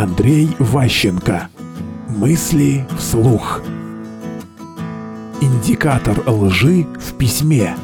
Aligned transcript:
Андрей 0.00 0.48
Ващенко. 0.58 1.50
Мысли 2.08 2.86
вслух. 2.98 3.60
Индикатор 5.42 6.22
лжи 6.26 6.86
в 6.98 7.12
письме. 7.18 7.76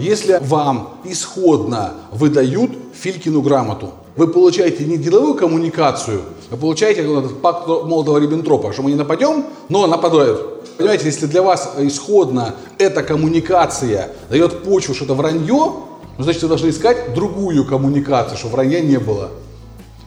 Если 0.00 0.40
вам 0.42 0.98
исходно 1.04 1.92
выдают 2.10 2.72
Филькину 2.92 3.40
грамоту, 3.40 3.92
вы 4.16 4.26
получаете 4.26 4.84
не 4.84 4.98
деловую 4.98 5.34
коммуникацию, 5.34 6.22
вы 6.50 6.56
получаете 6.56 7.02
этот 7.02 7.40
пакт 7.40 7.68
молодого 7.68 8.18
Риббентропа, 8.18 8.72
что 8.72 8.82
мы 8.82 8.90
не 8.90 8.96
нападем, 8.96 9.44
но 9.68 9.86
нападают. 9.86 10.64
Понимаете, 10.76 11.04
если 11.04 11.26
для 11.26 11.42
вас 11.42 11.72
исходно 11.78 12.56
эта 12.78 13.04
коммуникация 13.04 14.10
дает 14.28 14.64
почву, 14.64 14.92
что 14.92 15.04
это 15.04 15.14
вранье, 15.14 15.84
значит, 16.18 16.42
вы 16.42 16.48
должны 16.48 16.70
искать 16.70 17.14
другую 17.14 17.64
коммуникацию, 17.64 18.36
чтобы 18.36 18.54
вранья 18.54 18.80
не 18.80 18.98
было. 18.98 19.30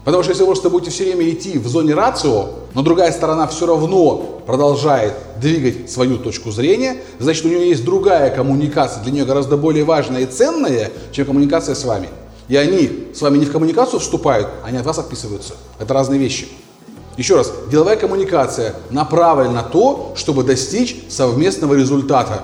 Потому 0.03 0.23
что 0.23 0.31
если 0.31 0.43
вы 0.43 0.47
просто 0.47 0.69
будете 0.69 0.89
все 0.89 1.03
время 1.03 1.29
идти 1.29 1.59
в 1.59 1.67
зоне 1.67 1.93
рацио, 1.93 2.49
но 2.73 2.81
другая 2.81 3.11
сторона 3.11 3.45
все 3.47 3.67
равно 3.67 4.41
продолжает 4.47 5.13
двигать 5.39 5.91
свою 5.91 6.17
точку 6.17 6.49
зрения, 6.51 6.97
значит 7.19 7.45
у 7.45 7.49
нее 7.49 7.69
есть 7.69 7.85
другая 7.85 8.33
коммуникация, 8.35 9.03
для 9.03 9.11
нее 9.11 9.25
гораздо 9.25 9.57
более 9.57 9.83
важная 9.83 10.21
и 10.21 10.25
ценная, 10.25 10.91
чем 11.11 11.27
коммуникация 11.27 11.75
с 11.75 11.83
вами. 11.85 12.09
И 12.47 12.55
они 12.55 13.09
с 13.13 13.21
вами 13.21 13.37
не 13.37 13.45
в 13.45 13.51
коммуникацию 13.51 13.99
вступают, 13.99 14.47
они 14.63 14.77
от 14.77 14.85
вас 14.85 14.97
отписываются. 14.97 15.53
Это 15.79 15.93
разные 15.93 16.19
вещи. 16.19 16.47
Еще 17.17 17.35
раз, 17.35 17.51
деловая 17.69 17.95
коммуникация 17.95 18.73
направлена 18.89 19.51
на 19.51 19.63
то, 19.63 20.13
чтобы 20.15 20.43
достичь 20.43 21.03
совместного 21.09 21.75
результата. 21.75 22.43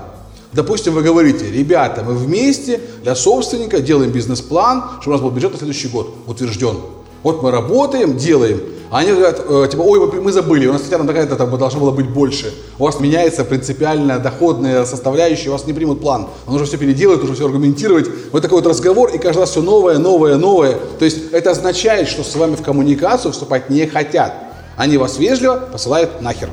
Допустим, 0.54 0.94
вы 0.94 1.02
говорите, 1.02 1.50
ребята, 1.52 2.04
мы 2.04 2.14
вместе 2.14 2.80
для 3.02 3.16
собственника 3.16 3.80
делаем 3.80 4.12
бизнес-план, 4.12 4.84
чтобы 5.02 5.16
у 5.16 5.18
нас 5.18 5.22
был 5.22 5.32
бюджет 5.32 5.54
на 5.54 5.58
следующий 5.58 5.88
год 5.88 6.14
утвержден. 6.28 6.78
Вот 7.24 7.44
мы 7.44 7.52
работаем, 7.52 8.18
делаем. 8.18 8.62
А 8.90 9.00
они 9.00 9.12
говорят, 9.12 9.42
э, 9.46 9.68
типа, 9.70 9.82
ой, 9.82 10.22
мы, 10.22 10.32
забыли, 10.32 10.66
у 10.68 10.74
нас 10.74 10.84
хотя 10.84 10.98
бы 10.98 11.06
такая-то 11.06 11.36
там, 11.36 11.56
должно 11.58 11.82
было 11.82 11.92
быть 11.92 12.10
больше. 12.10 12.54
У 12.80 12.86
вас 12.86 13.02
меняется 13.02 13.44
принципиально 13.44 14.18
доходная 14.20 14.86
составляющая, 14.86 15.50
у 15.50 15.52
вас 15.52 15.66
не 15.66 15.74
примут 15.74 16.00
план. 16.00 16.28
Он 16.46 16.56
уже 16.56 16.66
все 16.66 16.78
переделает, 16.78 17.22
уже 17.22 17.34
все 17.34 17.46
аргументировать. 17.46 18.08
Вот 18.32 18.42
такой 18.42 18.62
вот 18.62 18.70
разговор, 18.70 19.10
и 19.10 19.18
каждый 19.18 19.40
раз 19.40 19.52
все 19.52 19.62
новое, 19.62 19.98
новое, 19.98 20.38
новое. 20.38 20.78
То 21.00 21.06
есть 21.06 21.32
это 21.34 21.52
означает, 21.52 22.08
что 22.08 22.24
с 22.24 22.34
вами 22.36 22.56
в 22.56 22.62
коммуникацию 22.62 23.34
вступать 23.34 23.70
не 23.70 23.88
хотят. 23.88 24.34
Они 24.78 24.98
вас 24.98 25.18
вежливо 25.18 25.68
посылают 25.72 26.22
нахер. 26.22 26.50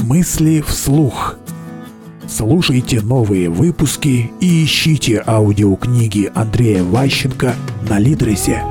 Мысли 0.00 0.64
вслух. 0.66 1.36
Слушайте 2.26 3.00
новые 3.00 3.48
выпуски 3.48 4.32
и 4.40 4.64
ищите 4.64 5.22
аудиокниги 5.24 6.30
Андрея 6.34 6.82
Ващенко 6.82 7.54
на 7.88 7.98
Лидресе. 7.98 8.62